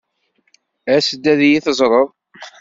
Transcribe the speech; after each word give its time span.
As-d 0.95 1.23
ad 1.31 1.39
iyi-teẓṛeḍ. 1.45 2.09